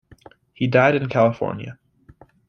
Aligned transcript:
He 0.55 0.65
died 0.65 0.95
in 0.95 1.09
California. 1.09 1.77